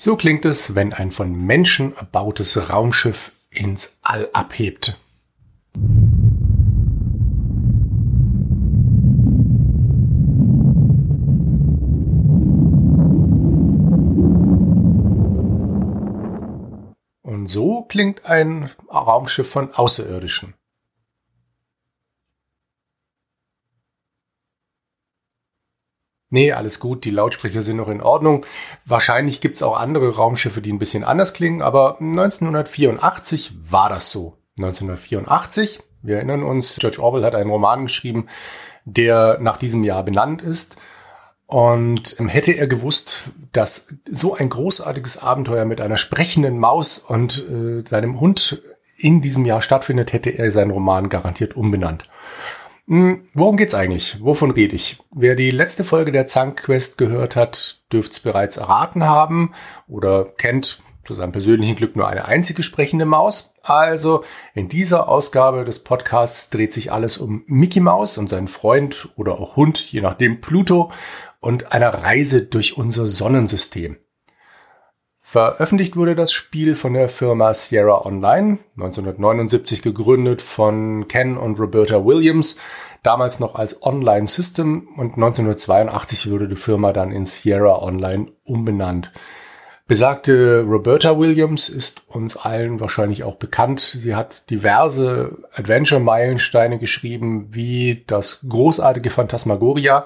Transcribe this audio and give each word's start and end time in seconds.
So 0.00 0.14
klingt 0.14 0.44
es, 0.44 0.76
wenn 0.76 0.92
ein 0.92 1.10
von 1.10 1.32
Menschen 1.32 1.92
erbautes 1.96 2.70
Raumschiff 2.70 3.32
ins 3.50 3.98
All 4.02 4.30
abhebt. 4.32 4.96
Und 17.22 17.48
so 17.48 17.82
klingt 17.82 18.24
ein 18.24 18.70
Raumschiff 18.88 19.50
von 19.50 19.74
Außerirdischen. 19.74 20.54
Nee, 26.30 26.52
alles 26.52 26.78
gut, 26.78 27.04
die 27.04 27.10
Lautsprecher 27.10 27.62
sind 27.62 27.76
noch 27.76 27.88
in 27.88 28.02
Ordnung. 28.02 28.44
Wahrscheinlich 28.84 29.40
gibt's 29.40 29.62
auch 29.62 29.78
andere 29.78 30.14
Raumschiffe, 30.16 30.60
die 30.60 30.72
ein 30.72 30.78
bisschen 30.78 31.04
anders 31.04 31.32
klingen, 31.32 31.62
aber 31.62 31.98
1984 32.00 33.52
war 33.70 33.88
das 33.88 34.10
so. 34.10 34.36
1984, 34.58 35.80
wir 36.02 36.16
erinnern 36.16 36.42
uns, 36.42 36.76
George 36.78 37.02
Orwell 37.02 37.24
hat 37.24 37.34
einen 37.34 37.50
Roman 37.50 37.84
geschrieben, 37.84 38.26
der 38.84 39.38
nach 39.40 39.56
diesem 39.56 39.84
Jahr 39.84 40.02
benannt 40.02 40.42
ist. 40.42 40.76
Und 41.46 42.16
hätte 42.18 42.52
er 42.52 42.66
gewusst, 42.66 43.30
dass 43.52 43.88
so 44.10 44.34
ein 44.34 44.50
großartiges 44.50 45.22
Abenteuer 45.22 45.64
mit 45.64 45.80
einer 45.80 45.96
sprechenden 45.96 46.58
Maus 46.58 46.98
und 46.98 47.42
äh, 47.48 47.88
seinem 47.88 48.20
Hund 48.20 48.60
in 48.98 49.22
diesem 49.22 49.46
Jahr 49.46 49.62
stattfindet, 49.62 50.12
hätte 50.12 50.28
er 50.28 50.52
seinen 50.52 50.72
Roman 50.72 51.08
garantiert 51.08 51.56
umbenannt. 51.56 52.04
Hm, 52.88 53.24
worum 53.34 53.58
geht's 53.58 53.74
eigentlich? 53.74 54.16
Wovon 54.22 54.50
rede 54.50 54.74
ich? 54.74 54.98
Wer 55.14 55.34
die 55.34 55.50
letzte 55.50 55.84
Folge 55.84 56.10
der 56.10 56.26
Zank 56.26 56.62
Quest 56.62 56.96
gehört 56.96 57.36
hat, 57.36 57.82
dürfte 57.92 58.12
es 58.12 58.20
bereits 58.20 58.56
erraten 58.56 59.04
haben 59.04 59.52
oder 59.86 60.24
kennt 60.24 60.80
zu 61.04 61.14
seinem 61.14 61.32
persönlichen 61.32 61.76
Glück 61.76 61.96
nur 61.96 62.08
eine 62.08 62.24
einzige 62.24 62.62
sprechende 62.62 63.04
Maus. 63.04 63.52
Also 63.62 64.24
in 64.54 64.68
dieser 64.68 65.06
Ausgabe 65.06 65.66
des 65.66 65.80
Podcasts 65.80 66.48
dreht 66.48 66.72
sich 66.72 66.90
alles 66.90 67.18
um 67.18 67.44
Mickey 67.46 67.80
Mouse 67.80 68.16
und 68.16 68.30
seinen 68.30 68.48
Freund 68.48 69.10
oder 69.16 69.34
auch 69.34 69.56
Hund, 69.56 69.78
je 69.92 70.00
nachdem 70.00 70.40
Pluto 70.40 70.90
und 71.40 71.72
einer 71.72 71.92
Reise 71.92 72.40
durch 72.40 72.78
unser 72.78 73.06
Sonnensystem. 73.06 73.98
Veröffentlicht 75.30 75.94
wurde 75.94 76.14
das 76.14 76.32
Spiel 76.32 76.74
von 76.74 76.94
der 76.94 77.10
Firma 77.10 77.52
Sierra 77.52 78.06
Online, 78.06 78.60
1979 78.78 79.82
gegründet 79.82 80.40
von 80.40 81.06
Ken 81.06 81.36
und 81.36 81.60
Roberta 81.60 82.02
Williams, 82.02 82.56
damals 83.02 83.40
noch 83.40 83.54
als 83.54 83.82
Online 83.82 84.26
System 84.26 84.88
und 84.96 85.14
1982 85.14 86.30
wurde 86.30 86.48
die 86.48 86.56
Firma 86.56 86.92
dann 86.92 87.12
in 87.12 87.24
Sierra 87.24 87.82
Online 87.82 88.26
umbenannt. 88.44 89.12
Besagte 89.88 90.66
Roberta 90.68 91.18
Williams 91.18 91.70
ist 91.70 92.02
uns 92.08 92.36
allen 92.36 92.78
wahrscheinlich 92.78 93.24
auch 93.24 93.36
bekannt. 93.36 93.80
Sie 93.80 94.14
hat 94.14 94.50
diverse 94.50 95.38
Adventure-Meilensteine 95.54 96.78
geschrieben, 96.78 97.48
wie 97.52 98.04
das 98.06 98.40
großartige 98.46 99.08
Phantasmagoria, 99.08 100.04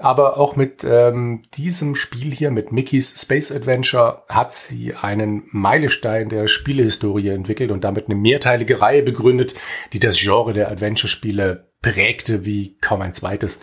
aber 0.00 0.36
auch 0.36 0.56
mit 0.56 0.82
ähm, 0.82 1.44
diesem 1.54 1.94
Spiel 1.94 2.32
hier, 2.32 2.50
mit 2.50 2.72
Mickey's 2.72 3.22
Space 3.22 3.52
Adventure, 3.52 4.24
hat 4.28 4.52
sie 4.52 4.94
einen 4.94 5.44
Meilenstein 5.52 6.28
der 6.28 6.48
Spielehistorie 6.48 7.28
entwickelt 7.28 7.70
und 7.70 7.84
damit 7.84 8.06
eine 8.06 8.16
mehrteilige 8.16 8.80
Reihe 8.80 9.04
begründet, 9.04 9.54
die 9.92 10.00
das 10.00 10.18
Genre 10.18 10.52
der 10.52 10.72
Adventure-Spiele 10.72 11.68
prägte 11.84 12.46
wie 12.46 12.76
kaum 12.80 13.02
ein 13.02 13.12
zweites. 13.12 13.60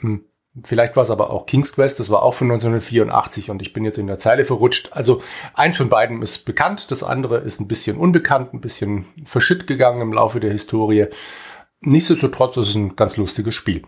Hm. 0.00 0.24
Vielleicht 0.64 0.96
war 0.96 1.02
es 1.02 1.10
aber 1.10 1.30
auch 1.30 1.44
King's 1.44 1.74
Quest, 1.74 2.00
das 2.00 2.08
war 2.08 2.22
auch 2.22 2.32
von 2.32 2.50
1984 2.50 3.50
und 3.50 3.60
ich 3.60 3.74
bin 3.74 3.84
jetzt 3.84 3.98
in 3.98 4.06
der 4.06 4.18
Zeile 4.18 4.46
verrutscht. 4.46 4.88
Also 4.92 5.20
eins 5.52 5.76
von 5.76 5.90
beiden 5.90 6.22
ist 6.22 6.46
bekannt, 6.46 6.90
das 6.90 7.02
andere 7.02 7.36
ist 7.36 7.60
ein 7.60 7.68
bisschen 7.68 7.98
unbekannt, 7.98 8.54
ein 8.54 8.62
bisschen 8.62 9.04
verschütt 9.26 9.66
gegangen 9.66 10.00
im 10.00 10.14
Laufe 10.14 10.40
der 10.40 10.50
Historie. 10.50 11.08
Nichtsdestotrotz 11.80 12.56
ist 12.56 12.70
es 12.70 12.74
ein 12.74 12.96
ganz 12.96 13.18
lustiges 13.18 13.54
Spiel. 13.54 13.82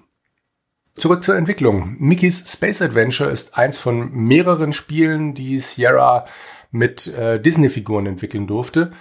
Zurück 0.94 1.24
zur 1.24 1.36
Entwicklung. 1.36 1.96
Mickey's 1.98 2.52
Space 2.52 2.82
Adventure 2.82 3.30
ist 3.30 3.56
eins 3.56 3.78
von 3.78 4.12
mehreren 4.12 4.74
Spielen, 4.74 5.32
die 5.32 5.58
Sierra 5.60 6.26
mit 6.70 7.06
äh, 7.14 7.40
Disney-Figuren 7.40 8.04
entwickeln 8.04 8.46
durfte. 8.46 8.92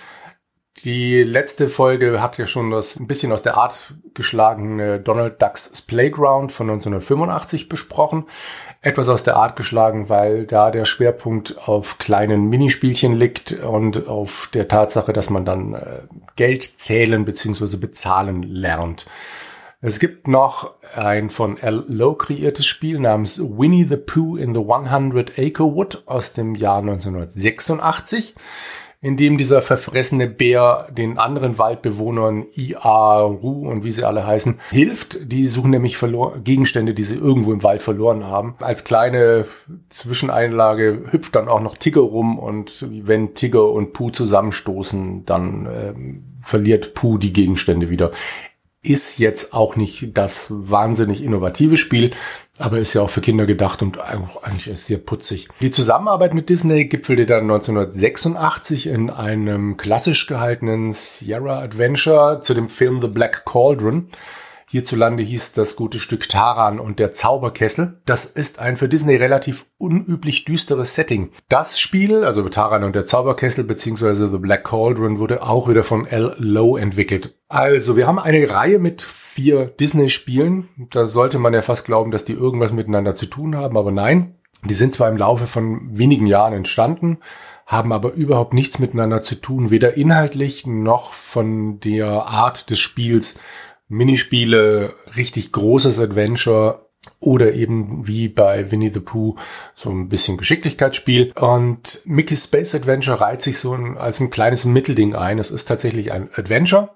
Die 0.84 1.24
letzte 1.24 1.70
Folge 1.70 2.22
hat 2.22 2.38
ja 2.38 2.46
schon 2.46 2.70
das 2.70 3.00
ein 3.00 3.08
bisschen 3.08 3.32
aus 3.32 3.42
der 3.42 3.58
Art 3.58 3.96
geschlagene 4.14 5.00
Donald 5.00 5.42
Ducks 5.42 5.82
Playground 5.82 6.52
von 6.52 6.70
1985 6.70 7.68
besprochen. 7.68 8.26
Etwas 8.82 9.10
aus 9.10 9.24
der 9.24 9.38
Art 9.38 9.56
geschlagen, 9.56 10.08
weil 10.08 10.46
da 10.46 10.70
der 10.70 10.86
Schwerpunkt 10.86 11.58
auf 11.68 11.98
kleinen 11.98 12.46
Minispielchen 12.50 13.16
liegt 13.16 13.54
und 13.54 14.08
auf 14.08 14.50
der 14.54 14.68
Tatsache, 14.68 15.14
dass 15.14 15.32
man 15.32 15.46
dann 15.46 15.74
äh, 15.74 16.02
Geld 16.36 16.64
zählen 16.64 17.26
bzw. 17.26 17.78
bezahlen 17.78 18.44
lernt. 18.44 19.08
Es 19.82 20.00
gibt 20.00 20.28
noch 20.28 20.74
ein 20.96 21.30
von 21.30 21.58
L. 21.58 21.86
Lowe 21.88 22.18
kreiertes 22.18 22.68
Spiel 22.68 23.00
namens 23.00 23.40
Winnie 23.40 23.88
the 23.88 23.98
Pooh 23.98 24.36
in 24.36 24.54
the 24.54 24.62
100 24.62 25.40
Acre 25.40 25.76
Wood 25.76 26.04
aus 26.06 26.34
dem 26.34 26.56
Jahr 26.56 26.80
1986, 26.80 28.36
in 29.08 29.16
dem 29.16 29.38
dieser 29.38 29.62
verfressene 29.62 30.28
Bär 30.28 30.90
den 30.92 31.18
anderen 31.18 31.58
Waldbewohnern 31.58 32.46
IA, 32.54 33.22
Ru 33.22 33.70
und 33.70 33.86
wie 33.86 33.92
sie 33.92 34.04
alle 34.04 34.28
heißen, 34.28 34.60
hilft. 34.70 35.32
Die 35.32 35.48
suchen 35.48 35.72
nämlich 35.72 35.98
Gegenstände, 36.44 36.94
die 36.94 37.04
sie 37.04 37.16
irgendwo 37.16 37.54
im 37.54 37.64
Wald 37.64 37.82
verloren 37.82 38.28
haben. 38.28 38.56
Als 38.60 38.84
kleine 38.84 39.46
Zwischeneinlage 39.88 41.04
hüpft 41.10 41.36
dann 41.38 41.48
auch 41.48 41.62
noch 41.62 41.78
Tigger 41.78 42.02
rum 42.02 42.38
und 42.38 42.86
wenn 42.90 43.34
Tigger 43.34 43.72
und 43.72 43.94
Pooh 43.94 44.10
zusammenstoßen, 44.10 45.24
dann 45.24 45.66
äh, 45.68 45.94
verliert 46.42 46.94
Pooh 46.94 47.18
die 47.18 47.32
Gegenstände 47.32 47.90
wieder 47.90 48.12
ist 48.88 49.20
jetzt 49.20 49.54
auch 49.54 49.76
nicht 49.76 50.18
das 50.18 50.48
wahnsinnig 50.50 51.24
innovative 51.24 51.78
Spiel, 51.78 52.12
aber 52.58 52.80
ist 52.80 52.94
ja 52.94 53.02
auch 53.02 53.10
für 53.10 53.22
Kinder 53.22 53.46
gedacht 53.46 53.82
und 53.82 54.00
eigentlich 54.00 54.68
ist 54.68 54.88
sehr 54.88 54.98
putzig. 54.98 55.48
Die 55.60 55.72
Zusammenarbeit 55.72 56.34
mit 56.34 56.50
Disney 56.50 56.86
gipfelte 56.86 57.26
dann 57.26 57.44
1986 57.44 58.88
in 58.88 59.10
einem 59.10 59.78
klassisch 59.78 60.26
gehaltenen 60.28 60.94
Sierra 60.94 61.60
Adventure 61.60 62.42
zu 62.42 62.54
dem 62.54 62.70
Film 62.70 63.02
The 63.02 63.08
Black 63.08 63.46
Cauldron. 63.46 64.10
Hierzulande 64.70 65.24
hieß 65.24 65.54
das 65.54 65.78
gute 65.78 65.98
Stück 65.98 66.28
Taran 66.28 66.82
und 66.82 67.00
der 67.00 67.14
Zauberkessel. 67.14 68.02
Das 68.06 68.26
ist 68.26 68.60
ein 68.60 68.76
für 68.76 68.90
Disney 68.90 69.16
relativ 69.16 69.66
unüblich 69.78 70.44
düsteres 70.44 70.94
Setting. 70.94 71.32
Das 71.48 71.80
Spiel, 71.80 72.26
also 72.26 72.44
Taran 72.50 72.84
und 72.84 72.94
der 72.94 73.06
Zauberkessel 73.06 73.64
beziehungsweise 73.64 74.30
The 74.30 74.40
Black 74.40 74.66
Cauldron, 74.66 75.20
wurde 75.20 75.42
auch 75.42 75.70
wieder 75.70 75.86
von 75.86 76.06
L. 76.06 76.36
Lowe 76.38 76.82
entwickelt. 76.82 77.37
Also, 77.50 77.96
wir 77.96 78.08
haben 78.08 78.20
eine 78.20 78.50
Reihe 78.50 78.78
mit 78.78 79.02
vier 79.02 79.68
Disney-Spielen. 79.68 80.68
Da 80.92 81.06
sollte 81.06 81.40
man 81.40 81.54
ja 81.54 81.62
fast 81.62 81.86
glauben, 81.86 82.12
dass 82.12 82.26
die 82.26 82.34
irgendwas 82.34 82.74
miteinander 82.74 83.16
zu 83.16 83.26
tun 83.26 83.56
haben, 83.56 83.78
aber 83.78 83.92
nein. 83.92 84.36
Die 84.66 84.74
sind 84.74 84.94
zwar 84.94 85.08
im 85.08 85.18
Laufe 85.18 85.48
von 85.48 85.98
wenigen 85.98 86.26
Jahren 86.26 86.54
entstanden, 86.54 87.20
haben 87.66 87.94
aber 87.94 88.14
überhaupt 88.14 88.54
nichts 88.54 88.80
miteinander 88.80 89.22
zu 89.22 89.36
tun, 89.36 89.70
weder 89.70 89.96
inhaltlich 89.96 90.66
noch 90.66 91.14
von 91.14 91.80
der 91.80 92.08
Art 92.08 92.70
des 92.70 92.80
Spiels. 92.80 93.40
Minispiele, 93.88 94.94
richtig 95.16 95.54
großes 95.54 96.00
Adventure 96.00 96.88
oder 97.20 97.54
eben 97.54 98.06
wie 98.06 98.28
bei 98.28 98.70
Winnie 98.72 98.92
the 98.94 99.00
Pooh 99.00 99.36
so 99.76 99.90
ein 99.90 100.10
bisschen 100.10 100.38
Geschicklichkeitsspiel. 100.38 101.32
Und 101.36 102.02
Mickey's 102.06 102.46
Space 102.46 102.76
Adventure 102.76 103.22
reiht 103.22 103.42
sich 103.42 103.60
so 103.60 103.74
als 103.74 104.20
ein 104.20 104.30
kleines 104.30 104.66
Mittelding 104.66 105.16
ein. 105.16 105.40
Es 105.40 105.52
ist 105.52 105.68
tatsächlich 105.68 106.12
ein 106.12 106.30
Adventure, 106.36 106.90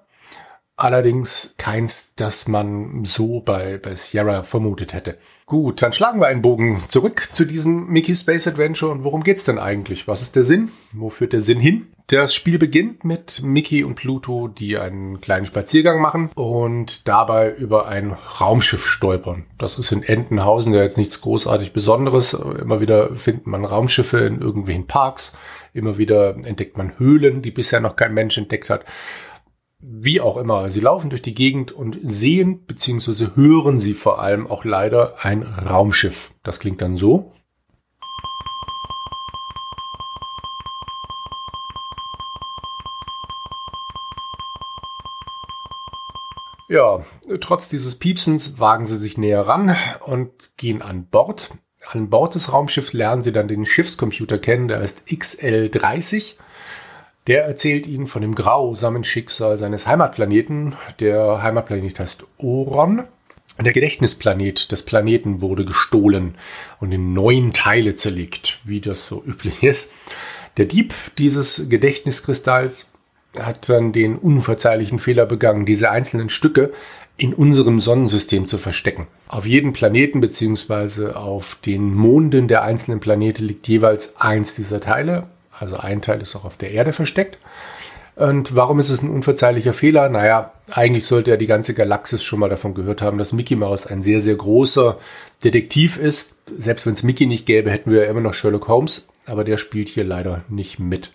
allerdings 0.81 1.55
keins, 1.57 2.13
das 2.15 2.47
man 2.47 3.05
so 3.05 3.39
bei, 3.39 3.77
bei 3.77 3.95
Sierra 3.95 4.43
vermutet 4.43 4.93
hätte. 4.93 5.17
Gut, 5.45 5.81
dann 5.81 5.93
schlagen 5.93 6.19
wir 6.19 6.27
einen 6.27 6.41
Bogen 6.41 6.83
zurück 6.89 7.29
zu 7.33 7.45
diesem 7.45 7.87
Mickey 7.87 8.15
Space 8.15 8.47
Adventure 8.47 8.91
und 8.91 9.03
worum 9.03 9.23
geht's 9.23 9.43
denn 9.43 9.59
eigentlich? 9.59 10.07
Was 10.07 10.21
ist 10.21 10.35
der 10.35 10.43
Sinn? 10.43 10.71
Wo 10.93 11.09
führt 11.09 11.33
der 11.33 11.41
Sinn 11.41 11.59
hin? 11.59 11.87
Das 12.07 12.33
Spiel 12.33 12.57
beginnt 12.57 13.05
mit 13.05 13.41
Mickey 13.41 13.83
und 13.83 13.95
Pluto, 13.95 14.47
die 14.47 14.77
einen 14.77 15.21
kleinen 15.21 15.45
Spaziergang 15.45 16.01
machen 16.01 16.29
und 16.35 17.07
dabei 17.07 17.53
über 17.53 17.87
ein 17.87 18.11
Raumschiff 18.11 18.85
stolpern. 18.85 19.45
Das 19.57 19.77
ist 19.77 19.91
in 19.91 20.03
Entenhausen 20.03 20.73
ja 20.73 20.83
jetzt 20.83 20.97
nichts 20.97 21.21
großartig 21.21 21.71
Besonderes. 21.71 22.33
Immer 22.33 22.81
wieder 22.81 23.15
findet 23.15 23.47
man 23.47 23.63
Raumschiffe 23.63 24.17
in 24.19 24.41
irgendwelchen 24.41 24.87
Parks. 24.87 25.37
Immer 25.73 25.97
wieder 25.97 26.35
entdeckt 26.43 26.77
man 26.77 26.99
Höhlen, 26.99 27.41
die 27.41 27.51
bisher 27.51 27.79
noch 27.79 27.95
kein 27.95 28.13
Mensch 28.13 28.37
entdeckt 28.37 28.69
hat. 28.69 28.83
Wie 29.83 30.21
auch 30.21 30.37
immer, 30.37 30.69
sie 30.69 30.79
laufen 30.79 31.09
durch 31.09 31.23
die 31.23 31.33
Gegend 31.33 31.71
und 31.71 31.97
sehen 32.03 32.65
bzw. 32.65 33.29
hören 33.33 33.79
sie 33.79 33.95
vor 33.95 34.21
allem 34.21 34.45
auch 34.45 34.63
leider 34.63 35.15
ein 35.25 35.41
Raumschiff. 35.41 36.31
Das 36.43 36.59
klingt 36.59 36.83
dann 36.83 36.97
so. 36.97 37.33
Ja, 46.69 47.03
trotz 47.41 47.67
dieses 47.67 47.97
Piepsens 47.97 48.59
wagen 48.59 48.85
sie 48.85 48.97
sich 48.97 49.17
näher 49.17 49.47
ran 49.47 49.75
und 50.05 50.55
gehen 50.57 50.83
an 50.83 51.07
Bord. 51.07 51.49
An 51.91 52.11
Bord 52.11 52.35
des 52.35 52.53
Raumschiffs 52.53 52.93
lernen 52.93 53.23
sie 53.23 53.33
dann 53.33 53.47
den 53.47 53.65
Schiffscomputer 53.65 54.37
kennen, 54.37 54.67
der 54.67 54.81
ist 54.81 55.01
XL30. 55.07 56.35
Der 57.31 57.45
erzählt 57.45 57.87
ihnen 57.87 58.07
von 58.07 58.21
dem 58.21 58.35
grausamen 58.35 59.05
Schicksal 59.05 59.57
seines 59.57 59.87
Heimatplaneten. 59.87 60.75
Der 60.99 61.41
Heimatplanet 61.41 61.97
heißt 61.97 62.25
Oron. 62.37 63.03
Der 63.57 63.71
Gedächtnisplanet 63.71 64.69
des 64.73 64.83
Planeten 64.83 65.41
wurde 65.41 65.63
gestohlen 65.63 66.35
und 66.81 66.91
in 66.91 67.13
neun 67.13 67.53
Teile 67.53 67.95
zerlegt, 67.95 68.59
wie 68.65 68.81
das 68.81 69.07
so 69.07 69.23
üblich 69.25 69.63
ist. 69.63 69.93
Der 70.57 70.65
Dieb 70.65 70.93
dieses 71.17 71.69
Gedächtniskristalls 71.69 72.91
hat 73.39 73.69
dann 73.69 73.93
den 73.93 74.17
unverzeihlichen 74.17 74.99
Fehler 74.99 75.25
begangen, 75.25 75.65
diese 75.65 75.89
einzelnen 75.89 76.27
Stücke 76.27 76.73
in 77.15 77.33
unserem 77.33 77.79
Sonnensystem 77.79 78.45
zu 78.45 78.57
verstecken. 78.57 79.07
Auf 79.29 79.45
jedem 79.45 79.71
Planeten 79.71 80.19
beziehungsweise 80.19 81.15
auf 81.15 81.55
den 81.65 81.95
Monden 81.95 82.49
der 82.49 82.63
einzelnen 82.63 82.99
Planeten 82.99 83.45
liegt 83.45 83.69
jeweils 83.69 84.19
eins 84.19 84.53
dieser 84.55 84.81
Teile. 84.81 85.29
Also 85.61 85.77
ein 85.77 86.01
Teil 86.01 86.21
ist 86.21 86.35
auch 86.35 86.43
auf 86.43 86.57
der 86.57 86.71
Erde 86.71 86.91
versteckt. 86.91 87.37
Und 88.15 88.55
warum 88.55 88.79
ist 88.79 88.89
es 88.89 89.01
ein 89.01 89.09
unverzeihlicher 89.09 89.73
Fehler? 89.73 90.09
Naja, 90.09 90.53
eigentlich 90.69 91.05
sollte 91.05 91.31
ja 91.31 91.37
die 91.37 91.47
ganze 91.47 91.73
Galaxis 91.73 92.23
schon 92.23 92.39
mal 92.39 92.49
davon 92.49 92.73
gehört 92.73 93.01
haben, 93.01 93.17
dass 93.17 93.31
Mickey 93.31 93.55
Mouse 93.55 93.87
ein 93.87 94.01
sehr, 94.01 94.21
sehr 94.21 94.35
großer 94.35 94.97
Detektiv 95.43 95.97
ist. 95.97 96.31
Selbst 96.57 96.85
wenn 96.85 96.93
es 96.93 97.03
Mickey 97.03 97.25
nicht 97.25 97.45
gäbe, 97.45 97.71
hätten 97.71 97.91
wir 97.91 98.03
ja 98.03 98.09
immer 98.09 98.21
noch 98.21 98.33
Sherlock 98.33 98.67
Holmes, 98.67 99.07
aber 99.25 99.43
der 99.43 99.57
spielt 99.57 99.87
hier 99.87 100.03
leider 100.03 100.43
nicht 100.49 100.79
mit. 100.79 101.11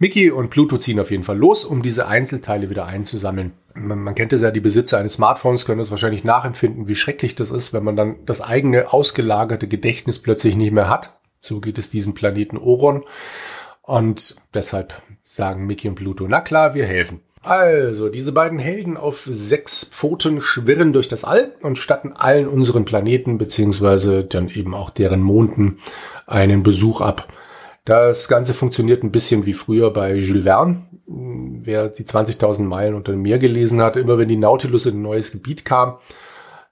Mickey 0.00 0.30
und 0.30 0.50
Pluto 0.50 0.78
ziehen 0.78 1.00
auf 1.00 1.10
jeden 1.10 1.24
Fall 1.24 1.38
los, 1.38 1.64
um 1.64 1.82
diese 1.82 2.06
Einzelteile 2.06 2.70
wieder 2.70 2.86
einzusammeln. 2.86 3.52
Man, 3.74 4.00
man 4.00 4.14
kennt 4.14 4.32
es 4.32 4.42
ja, 4.42 4.50
die 4.50 4.60
Besitzer 4.60 4.98
eines 4.98 5.14
Smartphones 5.14 5.64
können 5.64 5.80
das 5.80 5.90
wahrscheinlich 5.90 6.22
nachempfinden, 6.22 6.86
wie 6.86 6.94
schrecklich 6.94 7.34
das 7.34 7.50
ist, 7.50 7.72
wenn 7.72 7.82
man 7.82 7.96
dann 7.96 8.16
das 8.24 8.40
eigene 8.40 8.92
ausgelagerte 8.92 9.66
Gedächtnis 9.66 10.20
plötzlich 10.20 10.54
nicht 10.54 10.72
mehr 10.72 10.88
hat. 10.88 11.17
So 11.40 11.60
geht 11.60 11.78
es 11.78 11.90
diesem 11.90 12.14
Planeten 12.14 12.58
Oron. 12.58 13.04
Und 13.82 14.36
deshalb 14.52 15.00
sagen 15.22 15.66
Mickey 15.66 15.88
und 15.88 15.94
Pluto, 15.94 16.26
na 16.28 16.40
klar, 16.40 16.74
wir 16.74 16.86
helfen. 16.86 17.20
Also, 17.42 18.08
diese 18.08 18.32
beiden 18.32 18.58
Helden 18.58 18.96
auf 18.96 19.26
sechs 19.30 19.84
Pfoten 19.84 20.40
schwirren 20.40 20.92
durch 20.92 21.08
das 21.08 21.24
All 21.24 21.54
und 21.62 21.78
statten 21.78 22.12
allen 22.12 22.48
unseren 22.48 22.84
Planeten 22.84 23.38
beziehungsweise 23.38 24.24
dann 24.24 24.48
eben 24.48 24.74
auch 24.74 24.90
deren 24.90 25.22
Monden 25.22 25.78
einen 26.26 26.62
Besuch 26.62 27.00
ab. 27.00 27.32
Das 27.84 28.28
Ganze 28.28 28.52
funktioniert 28.52 29.02
ein 29.02 29.12
bisschen 29.12 29.46
wie 29.46 29.54
früher 29.54 29.90
bei 29.90 30.16
Jules 30.16 30.44
Verne. 30.44 30.82
Wer 31.06 31.88
die 31.88 32.04
20.000 32.04 32.64
Meilen 32.64 32.94
unter 32.94 33.12
dem 33.12 33.22
Meer 33.22 33.38
gelesen 33.38 33.80
hat, 33.80 33.96
immer 33.96 34.18
wenn 34.18 34.28
die 34.28 34.36
Nautilus 34.36 34.84
in 34.84 34.96
ein 34.96 35.02
neues 35.02 35.32
Gebiet 35.32 35.64
kam, 35.64 35.96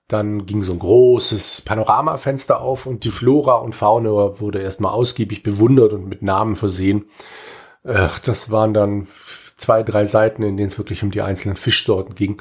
dann 0.09 0.47
ging 0.47 0.63
so 0.63 0.73
ein 0.73 0.79
großes 0.79 1.63
Panoramafenster 1.63 2.61
auf 2.61 2.87
und 2.87 3.05
die 3.05 3.11
Flora 3.11 3.57
und 3.57 3.75
Fauna 3.75 4.39
wurde 4.41 4.61
erstmal 4.61 4.93
ausgiebig 4.93 5.43
bewundert 5.43 5.93
und 5.93 6.09
mit 6.09 6.23
Namen 6.23 6.55
versehen. 6.55 7.07
Ach, 7.85 8.19
das 8.21 8.51
waren 8.51 8.73
dann 8.73 9.09
zwei, 9.57 9.83
drei 9.83 10.07
Seiten, 10.07 10.43
in 10.43 10.57
denen 10.57 10.69
es 10.69 10.79
wirklich 10.79 11.03
um 11.03 11.11
die 11.11 11.23
einzelnen 11.23 11.57
Fischsorten 11.57 12.15
ging. 12.15 12.41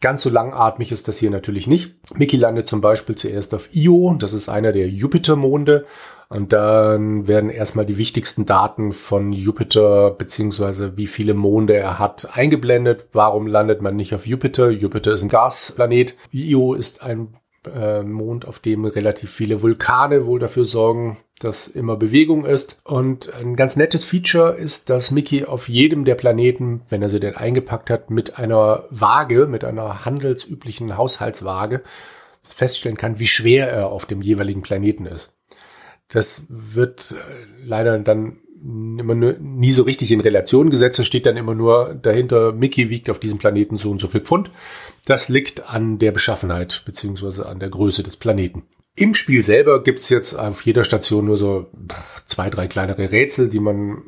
Ganz 0.00 0.22
so 0.22 0.28
langatmig 0.28 0.92
ist 0.92 1.08
das 1.08 1.18
hier 1.18 1.30
natürlich 1.30 1.66
nicht. 1.66 1.96
Mickey 2.18 2.36
landet 2.36 2.68
zum 2.68 2.82
Beispiel 2.82 3.16
zuerst 3.16 3.54
auf 3.54 3.74
Io, 3.74 4.14
das 4.18 4.34
ist 4.34 4.50
einer 4.50 4.72
der 4.72 4.88
Jupitermonde 4.88 5.86
und 6.28 6.52
dann 6.52 7.26
werden 7.28 7.50
erstmal 7.50 7.86
die 7.86 7.96
wichtigsten 7.96 8.44
Daten 8.44 8.92
von 8.92 9.32
Jupiter 9.32 10.10
beziehungsweise 10.10 10.96
wie 10.96 11.06
viele 11.06 11.34
Monde 11.34 11.76
er 11.76 11.98
hat 11.98 12.36
eingeblendet. 12.36 13.08
Warum 13.12 13.46
landet 13.46 13.80
man 13.80 13.96
nicht 13.96 14.14
auf 14.14 14.26
Jupiter? 14.26 14.70
Jupiter 14.70 15.12
ist 15.12 15.22
ein 15.22 15.28
Gasplanet. 15.28 16.16
Io 16.30 16.74
ist 16.74 17.02
ein 17.02 17.28
äh, 17.74 18.02
Mond, 18.02 18.46
auf 18.46 18.58
dem 18.58 18.84
relativ 18.84 19.30
viele 19.30 19.62
Vulkane 19.62 20.26
wohl 20.26 20.38
dafür 20.38 20.64
sorgen, 20.64 21.18
dass 21.38 21.68
immer 21.68 21.96
Bewegung 21.96 22.44
ist. 22.44 22.78
Und 22.84 23.32
ein 23.34 23.56
ganz 23.56 23.76
nettes 23.76 24.04
Feature 24.04 24.54
ist, 24.54 24.88
dass 24.90 25.10
Mickey 25.10 25.44
auf 25.44 25.68
jedem 25.68 26.04
der 26.04 26.14
Planeten, 26.14 26.82
wenn 26.88 27.02
er 27.02 27.10
sie 27.10 27.20
denn 27.20 27.36
eingepackt 27.36 27.90
hat, 27.90 28.10
mit 28.10 28.38
einer 28.38 28.84
Waage, 28.90 29.46
mit 29.46 29.64
einer 29.64 30.04
handelsüblichen 30.04 30.96
Haushaltswaage 30.96 31.82
feststellen 32.42 32.96
kann, 32.96 33.18
wie 33.18 33.26
schwer 33.26 33.68
er 33.68 33.88
auf 33.88 34.06
dem 34.06 34.22
jeweiligen 34.22 34.62
Planeten 34.62 35.06
ist. 35.06 35.32
Das 36.08 36.46
wird 36.48 37.12
äh, 37.12 37.64
leider 37.64 37.98
dann 37.98 38.38
immer 38.98 39.14
nur, 39.14 39.36
nie 39.38 39.72
so 39.72 39.82
richtig 39.82 40.10
in 40.10 40.20
Relation 40.20 40.70
gesetzt. 40.70 40.98
Es 40.98 41.06
steht 41.06 41.26
dann 41.26 41.36
immer 41.36 41.54
nur 41.54 41.94
dahinter, 41.94 42.52
Mickey 42.52 42.90
wiegt 42.90 43.10
auf 43.10 43.20
diesem 43.20 43.38
Planeten 43.38 43.76
so 43.76 43.90
und 43.90 44.00
so 44.00 44.08
viel 44.08 44.22
Pfund. 44.22 44.50
Das 45.04 45.28
liegt 45.28 45.70
an 45.70 45.98
der 45.98 46.12
Beschaffenheit 46.12 46.82
beziehungsweise 46.84 47.46
an 47.46 47.60
der 47.60 47.68
Größe 47.68 48.02
des 48.02 48.16
Planeten. 48.16 48.64
Im 48.96 49.14
Spiel 49.14 49.42
selber 49.42 49.82
gibt's 49.82 50.08
jetzt 50.08 50.34
auf 50.34 50.62
jeder 50.62 50.82
Station 50.82 51.26
nur 51.26 51.36
so 51.36 51.66
zwei, 52.24 52.50
drei 52.50 52.66
kleinere 52.66 53.12
Rätsel, 53.12 53.48
die 53.48 53.60
man 53.60 54.02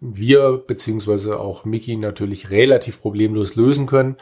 wir 0.00 0.62
beziehungsweise 0.66 1.40
auch 1.40 1.64
Mickey 1.64 1.96
natürlich 1.96 2.50
relativ 2.50 3.00
problemlos 3.00 3.56
lösen 3.56 3.86
können. 3.86 4.16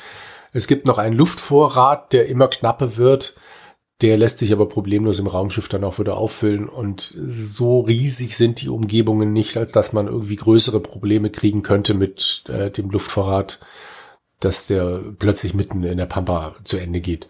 Es 0.53 0.69
gibt 0.69 0.87
noch 0.87 0.99
einen 0.99 1.17
Luftvorrat, 1.17 2.13
der 2.13 2.29
immer 2.29 2.49
knapper 2.49 2.97
wird. 2.97 3.35
Der 4.03 4.17
lässt 4.17 4.39
sich 4.39 4.53
aber 4.53 4.69
problemlos 4.69 5.19
im 5.19 5.29
Raumschiff 5.29 5.69
dann 5.69 5.85
auch 5.85 5.99
wieder 5.99 6.17
auffüllen 6.17 6.69
und 6.69 7.01
so 7.01 7.81
riesig 7.81 8.37
sind 8.37 8.61
die 8.61 8.69
Umgebungen 8.69 9.33
nicht, 9.33 9.57
als 9.57 9.73
dass 9.73 9.93
man 9.93 10.09
irgendwie 10.09 10.37
größere 10.37 10.81
Probleme 10.81 11.31
kriegen 11.31 11.63
könnte 11.63 11.95
mit 11.95 12.45
äh, 12.49 12.71
dem 12.71 12.91
Luftvorrat, 12.91 13.61
dass 14.41 14.67
der 14.67 15.01
plötzlich 15.19 15.55
mitten 15.55 15.83
in 15.85 15.97
der 15.97 16.07
Pampa 16.07 16.57
zu 16.65 16.77
Ende 16.77 17.01
geht. 17.01 17.29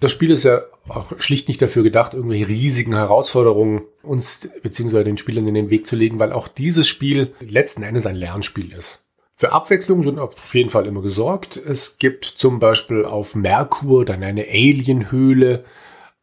Das 0.00 0.10
Spiel 0.10 0.32
ist 0.32 0.42
ja 0.42 0.62
auch 0.88 1.12
schlicht 1.20 1.46
nicht 1.46 1.62
dafür 1.62 1.84
gedacht, 1.84 2.12
irgendwelche 2.12 2.48
riesigen 2.48 2.94
Herausforderungen 2.94 3.82
uns 4.02 4.48
beziehungsweise 4.60 5.04
den 5.04 5.16
Spielern 5.16 5.46
in 5.46 5.54
den 5.54 5.70
Weg 5.70 5.86
zu 5.86 5.94
legen, 5.94 6.18
weil 6.18 6.32
auch 6.32 6.48
dieses 6.48 6.88
Spiel 6.88 7.34
letzten 7.38 7.84
Endes 7.84 8.04
ein 8.04 8.16
Lernspiel 8.16 8.72
ist. 8.72 9.04
Für 9.42 9.50
Abwechslung 9.50 10.04
sind 10.04 10.20
auf 10.20 10.54
jeden 10.54 10.70
Fall 10.70 10.86
immer 10.86 11.02
gesorgt. 11.02 11.56
Es 11.56 11.98
gibt 11.98 12.24
zum 12.24 12.60
Beispiel 12.60 13.04
auf 13.04 13.34
Merkur 13.34 14.04
dann 14.04 14.22
eine 14.22 14.42
Alienhöhle, 14.42 15.64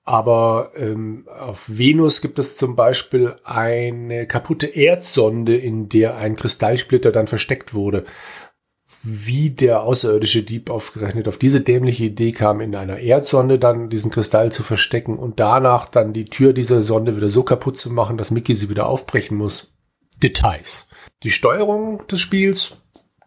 aber 0.05 0.71
ähm, 0.77 1.27
auf 1.27 1.65
Venus 1.67 2.21
gibt 2.21 2.39
es 2.39 2.55
zum 2.55 2.77
Beispiel 2.77 3.35
eine 3.43 4.25
kaputte 4.25 4.67
Erdsonde, 4.67 5.57
in 5.57 5.89
der 5.89 6.15
ein 6.15 6.37
Kristallsplitter 6.37 7.11
dann 7.11 7.27
versteckt 7.27 7.73
wurde. 7.73 8.05
Wie 9.03 9.49
der 9.49 9.83
außerirdische 9.83 10.43
Dieb 10.43 10.69
aufgerechnet 10.69 11.27
auf 11.27 11.37
diese 11.37 11.59
dämliche 11.59 12.05
Idee 12.05 12.31
kam, 12.31 12.61
in 12.61 12.73
einer 12.73 12.99
Erdsonde 12.99 13.59
dann 13.59 13.89
diesen 13.89 14.11
Kristall 14.11 14.53
zu 14.53 14.63
verstecken 14.63 15.19
und 15.19 15.41
danach 15.41 15.89
dann 15.89 16.13
die 16.13 16.29
Tür 16.29 16.53
dieser 16.53 16.83
Sonde 16.83 17.17
wieder 17.17 17.27
so 17.27 17.43
kaputt 17.43 17.77
zu 17.77 17.91
machen, 17.91 18.17
dass 18.17 18.31
Mickey 18.31 18.55
sie 18.55 18.69
wieder 18.69 18.87
aufbrechen 18.87 19.35
muss. 19.35 19.73
Details. 20.23 20.87
Die 21.23 21.31
Steuerung 21.31 22.07
des 22.07 22.21
Spiels 22.21 22.77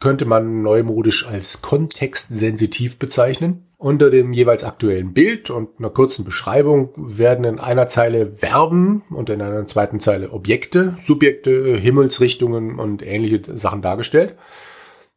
könnte 0.03 0.25
man 0.25 0.63
neumodisch 0.63 1.29
als 1.29 1.63
kontextsensitiv 1.63 2.99
bezeichnen. 2.99 3.69
Unter 3.79 4.11
dem 4.11 4.33
jeweils 4.33 4.65
aktuellen 4.65 5.13
Bild 5.13 5.49
und 5.49 5.79
einer 5.79 5.91
kurzen 5.91 6.25
Beschreibung 6.25 6.91
werden 6.97 7.45
in 7.45 7.61
einer 7.61 7.87
Zeile 7.87 8.33
Verben 8.33 9.03
und 9.11 9.31
in 9.31 9.41
einer 9.41 9.65
zweiten 9.67 10.01
Zeile 10.01 10.33
Objekte, 10.33 10.97
Subjekte, 11.05 11.77
Himmelsrichtungen 11.77 12.81
und 12.81 13.07
ähnliche 13.07 13.57
Sachen 13.57 13.81
dargestellt. 13.81 14.35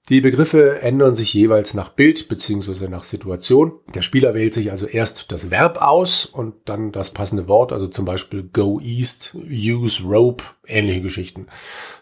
Die 0.07 0.21
Begriffe 0.21 0.81
ändern 0.81 1.15
sich 1.15 1.33
jeweils 1.33 1.74
nach 1.74 1.89
Bild 1.89 2.29
bzw. 2.29 2.89
nach 2.89 3.03
Situation. 3.03 3.79
Der 3.95 4.03
Spieler 4.03 4.35
wählt 4.35 4.53
sich 4.53 4.69
also 4.69 4.85
erst 4.85 5.31
das 5.31 5.50
Verb 5.50 5.81
aus 5.81 6.27
und 6.27 6.53
dann 6.65 6.91
das 6.91 7.09
passende 7.09 7.47
Wort, 7.47 7.74
also 7.74 7.88
zum 7.88 8.05
Beispiel 8.05 8.43
go 8.43 8.79
east, 8.79 9.35
use 9.50 10.03
rope, 10.03 10.43
ähnliche 10.67 11.01
Geschichten. 11.01 11.47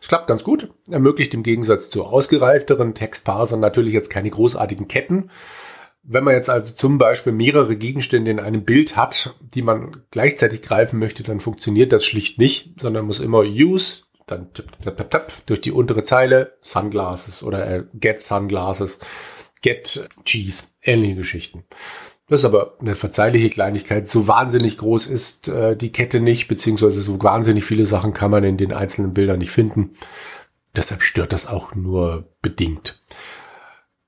Es 0.02 0.10
klappt 0.10 0.28
ganz 0.28 0.44
gut, 0.44 0.70
ermöglicht 0.92 1.34
im 1.34 1.44
Gegensatz 1.44 1.90
zu 1.90 2.04
ausgereifteren 2.04 2.94
Textparsern 2.94 3.62
natürlich 3.62 3.94
jetzt 3.94 4.10
keine 4.10 4.30
großartigen 4.30 4.90
Ketten. 4.90 5.30
Wenn 6.04 6.26
man 6.26 6.34
jetzt 6.34 6.50
also 6.50 6.74
zum 6.74 6.98
Beispiel 6.98 7.32
mehrere 7.32 7.78
Gegenstände 7.78 8.30
in 8.30 8.42
einem 8.42 8.66
Bild 8.66 8.98
hat, 8.98 9.34
die 9.40 9.62
man 9.62 10.04
gleichzeitig 10.12 10.62
greifen 10.62 11.00
möchte, 11.00 11.24
dann 11.24 11.40
funktioniert 11.40 11.94
das 11.94 12.04
schlicht 12.04 12.38
nicht, 12.38 12.82
sondern 12.82 13.06
muss 13.06 13.22
immer 13.22 13.44
use, 13.44 14.03
dann 14.28 14.54
tipp, 14.54 14.72
tipp, 14.82 14.98
tipp, 14.98 15.10
tipp, 15.12 15.34
durch 15.46 15.62
die 15.62 15.72
untere 15.72 16.04
Zeile 16.04 16.54
Sunglasses 16.62 17.44
oder 17.44 17.68
äh, 17.68 17.84
get 17.94 18.22
Sunglasses, 18.22 19.00
get 19.62 20.10
Cheese, 20.26 20.66
ähnliche 20.82 21.16
Geschichten. 21.16 21.64
Das 22.30 22.42
ist 22.42 22.46
aber 22.46 22.78
eine 22.80 22.96
verzeihliche 22.96 23.50
Kleinigkeit. 23.50 24.08
So 24.08 24.28
wahnsinnig 24.28 24.78
groß 24.78 25.08
ist 25.08 25.50
äh, 25.50 25.76
die 25.76 25.92
Kette 25.92 26.20
nicht, 26.20 26.48
beziehungsweise 26.48 27.02
so 27.02 27.22
wahnsinnig 27.22 27.66
viele 27.66 27.86
Sachen 27.86 28.14
kann 28.14 28.32
man 28.32 28.44
in 28.44 28.58
den 28.58 28.72
einzelnen 28.72 29.14
Bildern 29.14 29.40
nicht 29.40 29.52
finden. 29.52 29.96
Deshalb 30.76 31.04
stört 31.04 31.34
das 31.34 31.48
auch 31.48 31.76
nur 31.76 32.30
bedingt. 32.42 33.04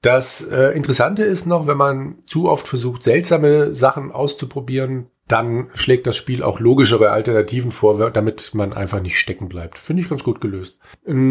Das 0.02 0.42
äh, 0.42 0.70
Interessante 0.76 1.24
ist 1.24 1.46
noch, 1.46 1.68
wenn 1.68 1.78
man 1.78 2.20
zu 2.26 2.48
oft 2.48 2.68
versucht, 2.68 3.04
seltsame 3.04 3.74
Sachen 3.74 4.12
auszuprobieren, 4.12 5.08
dann 5.27 5.70
schlägt 5.74 6.05
das 6.05 6.17
Spiel 6.17 6.44
auch 6.44 6.60
logischere 6.60 7.10
Alternativen 7.10 7.72
vor, 7.72 8.12
damit 8.12 8.53
man 8.53 8.74
einfach 8.74 9.01
nicht 9.01 9.17
stecken 9.17 9.50
bleibt. 9.50 9.79
Finde 9.79 10.03
ich 10.03 10.10
ganz 10.10 10.24
gut 10.24 10.39
gelöst. 10.39 10.77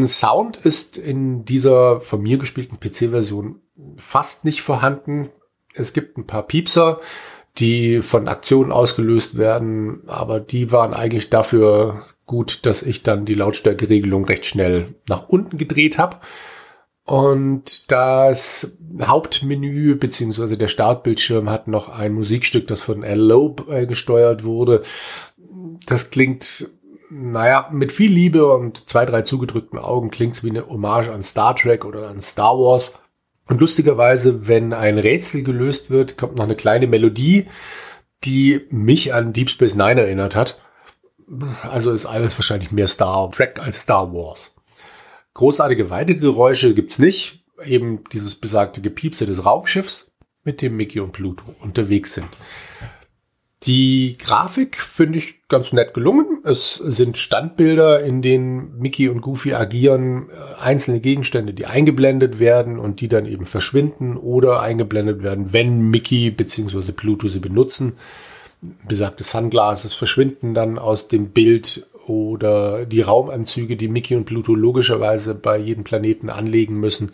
Sound 0.06 0.56
ist 0.56 0.96
in 0.96 1.44
dieser 1.44 2.00
von 2.00 2.20
mir 2.20 2.38
gespielten 2.38 2.80
PC-Version 2.80 3.60
fast 3.96 4.44
nicht 4.44 4.62
vorhanden. 4.62 5.30
Es 5.74 5.92
gibt 5.92 6.18
ein 6.18 6.26
paar 6.26 6.44
Piepser, 6.44 7.00
die 7.58 8.02
von 8.02 8.26
Aktionen 8.26 8.72
ausgelöst 8.72 9.38
werden, 9.38 10.02
aber 10.08 10.40
die 10.40 10.72
waren 10.72 10.92
eigentlich 10.92 11.30
dafür 11.30 12.02
gut, 12.26 12.66
dass 12.66 12.82
ich 12.82 13.04
dann 13.04 13.26
die 13.26 13.34
Lautstärkeregelung 13.34 14.24
recht 14.24 14.46
schnell 14.46 14.96
nach 15.08 15.28
unten 15.28 15.56
gedreht 15.56 15.98
habe. 15.98 16.18
Und 17.04 17.92
das 17.92 18.76
Hauptmenü 19.00 19.94
beziehungsweise 19.96 20.56
der 20.56 20.68
Startbildschirm 20.68 21.50
hat 21.50 21.68
noch 21.68 21.90
ein 21.90 22.14
Musikstück, 22.14 22.66
das 22.66 22.80
von 22.80 23.04
Al 23.04 23.18
Loeb 23.18 23.68
äh, 23.68 23.86
gesteuert 23.86 24.44
wurde. 24.44 24.82
Das 25.86 26.10
klingt, 26.10 26.70
naja, 27.10 27.68
mit 27.70 27.92
viel 27.92 28.10
Liebe 28.10 28.46
und 28.46 28.88
zwei, 28.88 29.04
drei 29.04 29.20
zugedrückten 29.20 29.78
Augen 29.78 30.10
klingt 30.10 30.34
es 30.36 30.44
wie 30.44 30.50
eine 30.50 30.66
Hommage 30.66 31.10
an 31.10 31.22
Star 31.22 31.54
Trek 31.54 31.84
oder 31.84 32.08
an 32.08 32.22
Star 32.22 32.58
Wars. 32.58 32.94
Und 33.48 33.60
lustigerweise, 33.60 34.48
wenn 34.48 34.72
ein 34.72 34.98
Rätsel 34.98 35.42
gelöst 35.42 35.90
wird, 35.90 36.16
kommt 36.16 36.36
noch 36.36 36.44
eine 36.44 36.56
kleine 36.56 36.86
Melodie, 36.86 37.46
die 38.24 38.62
mich 38.70 39.12
an 39.12 39.34
Deep 39.34 39.50
Space 39.50 39.74
Nine 39.74 40.00
erinnert 40.00 40.34
hat. 40.34 40.58
Also 41.70 41.90
ist 41.90 42.06
alles 42.06 42.38
wahrscheinlich 42.38 42.72
mehr 42.72 42.88
Star 42.88 43.30
Trek 43.30 43.60
als 43.60 43.82
Star 43.82 44.14
Wars. 44.14 44.53
Großartige 45.34 45.90
weitere 45.90 46.16
Geräusche 46.16 46.74
gibt's 46.74 46.98
nicht. 46.98 47.44
Eben 47.64 48.04
dieses 48.12 48.36
besagte 48.36 48.80
Gepiepse 48.80 49.26
des 49.26 49.44
Raumschiffs, 49.44 50.10
mit 50.44 50.62
dem 50.62 50.76
Mickey 50.76 51.00
und 51.00 51.12
Pluto 51.12 51.44
unterwegs 51.60 52.14
sind. 52.14 52.28
Die 53.64 54.18
Grafik 54.18 54.76
finde 54.76 55.18
ich 55.18 55.48
ganz 55.48 55.72
nett 55.72 55.94
gelungen. 55.94 56.42
Es 56.44 56.74
sind 56.74 57.16
Standbilder, 57.16 58.04
in 58.04 58.20
denen 58.20 58.78
Mickey 58.78 59.08
und 59.08 59.22
Goofy 59.22 59.54
agieren, 59.54 60.28
äh, 60.28 60.62
einzelne 60.62 61.00
Gegenstände, 61.00 61.54
die 61.54 61.64
eingeblendet 61.64 62.38
werden 62.38 62.78
und 62.78 63.00
die 63.00 63.08
dann 63.08 63.24
eben 63.24 63.46
verschwinden 63.46 64.18
oder 64.18 64.60
eingeblendet 64.60 65.22
werden, 65.22 65.54
wenn 65.54 65.88
Mickey 65.88 66.30
bzw. 66.30 66.92
Pluto 66.92 67.26
sie 67.26 67.40
benutzen. 67.40 67.94
Besagte 68.86 69.24
Sunglasses 69.24 69.94
verschwinden 69.94 70.52
dann 70.52 70.78
aus 70.78 71.08
dem 71.08 71.30
Bild 71.30 71.86
oder 72.06 72.86
die 72.86 73.02
Raumanzüge, 73.02 73.76
die 73.76 73.88
Mickey 73.88 74.16
und 74.16 74.24
Pluto 74.24 74.54
logischerweise 74.54 75.34
bei 75.34 75.58
jedem 75.58 75.84
Planeten 75.84 76.30
anlegen 76.30 76.78
müssen, 76.78 77.12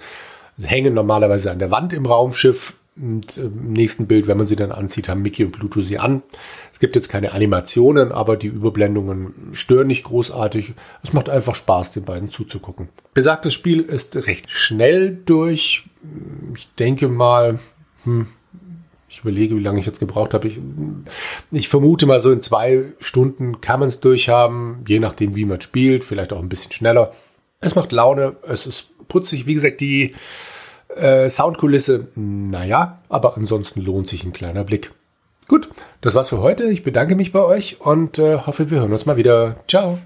hängen 0.60 0.94
normalerweise 0.94 1.50
an 1.50 1.58
der 1.58 1.70
Wand 1.70 1.92
im 1.92 2.06
Raumschiff 2.06 2.76
und 2.96 3.38
äh, 3.38 3.42
im 3.42 3.72
nächsten 3.72 4.06
Bild, 4.06 4.26
wenn 4.26 4.36
man 4.36 4.46
sie 4.46 4.56
dann 4.56 4.72
anzieht, 4.72 5.08
haben 5.08 5.22
Mickey 5.22 5.44
und 5.44 5.52
Pluto 5.52 5.80
sie 5.80 5.98
an. 5.98 6.22
Es 6.72 6.80
gibt 6.80 6.96
jetzt 6.96 7.08
keine 7.08 7.32
Animationen, 7.32 8.12
aber 8.12 8.36
die 8.36 8.48
Überblendungen 8.48 9.50
stören 9.52 9.86
nicht 9.86 10.04
großartig. 10.04 10.74
Es 11.02 11.12
macht 11.12 11.28
einfach 11.28 11.54
Spaß, 11.54 11.92
den 11.92 12.04
beiden 12.04 12.30
zuzugucken. 12.30 12.88
Besagtes 13.14 13.54
Spiel 13.54 13.80
ist 13.80 14.16
recht 14.26 14.50
schnell 14.50 15.18
durch. 15.24 15.84
Ich 16.56 16.74
denke 16.74 17.08
mal, 17.08 17.58
hm, 18.04 18.26
ich 19.10 19.20
überlege, 19.20 19.56
wie 19.56 19.62
lange 19.62 19.80
ich 19.80 19.86
jetzt 19.86 19.98
gebraucht 19.98 20.32
habe. 20.34 20.46
Ich, 20.46 20.60
ich 21.50 21.68
vermute 21.68 22.06
mal 22.06 22.20
so 22.20 22.30
in 22.30 22.40
zwei 22.40 22.84
Stunden 23.00 23.60
kann 23.60 23.80
man 23.80 23.88
es 23.88 23.98
durchhaben, 23.98 24.84
je 24.86 25.00
nachdem, 25.00 25.34
wie 25.34 25.44
man 25.44 25.60
spielt, 25.60 26.04
vielleicht 26.04 26.32
auch 26.32 26.38
ein 26.38 26.48
bisschen 26.48 26.70
schneller. 26.70 27.12
Es 27.60 27.74
macht 27.74 27.90
Laune, 27.90 28.36
es 28.42 28.66
ist 28.66 28.86
putzig. 29.08 29.46
Wie 29.46 29.54
gesagt, 29.54 29.80
die 29.80 30.14
äh, 30.96 31.28
Soundkulisse, 31.28 32.08
naja, 32.14 33.00
aber 33.08 33.36
ansonsten 33.36 33.82
lohnt 33.82 34.06
sich 34.06 34.24
ein 34.24 34.32
kleiner 34.32 34.62
Blick. 34.62 34.92
Gut, 35.48 35.68
das 36.00 36.14
war's 36.14 36.28
für 36.28 36.40
heute. 36.40 36.64
Ich 36.66 36.84
bedanke 36.84 37.16
mich 37.16 37.32
bei 37.32 37.42
euch 37.42 37.80
und 37.80 38.20
äh, 38.20 38.38
hoffe, 38.38 38.70
wir 38.70 38.78
hören 38.78 38.92
uns 38.92 39.06
mal 39.06 39.16
wieder. 39.16 39.56
Ciao. 39.66 39.98